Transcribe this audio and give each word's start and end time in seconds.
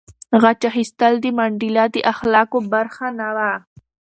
غچ 0.41 0.61
اخیستل 0.71 1.13
د 1.21 1.25
منډېلا 1.37 1.85
د 1.91 1.97
اخلاقو 2.13 2.57
برخه 2.73 3.07
نه 3.19 3.29
وه. 3.35 3.51